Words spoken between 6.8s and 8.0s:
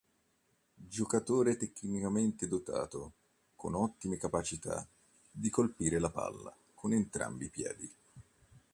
entrambi i piedi.